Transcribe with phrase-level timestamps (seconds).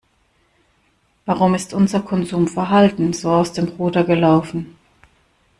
[1.27, 4.75] Warum ist unser Konsumverhalten so aus dem Ruder gelaufen?